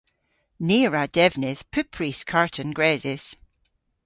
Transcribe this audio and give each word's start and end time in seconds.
Ni 0.67 0.77
a 0.87 0.89
wra 0.89 1.03
devnydh 1.15 1.63
pupprys 1.73 2.19
karten 2.31 2.69
gresys. 2.77 3.25